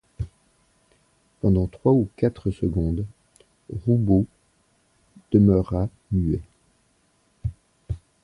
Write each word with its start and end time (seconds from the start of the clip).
Pendant 1.41 1.67
trois 1.67 1.91
ou 1.91 2.09
quatre 2.15 2.49
secondes, 2.49 3.05
Roubaud 3.85 4.25
demeura 5.31 5.89
muet. 6.11 6.41